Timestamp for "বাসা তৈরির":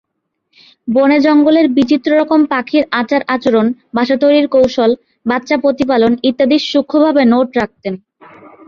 3.95-4.47